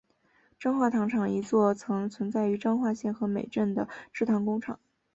[0.59, 4.79] 彰化糖厂一座曾存在于彰化县和美镇的制糖工厂。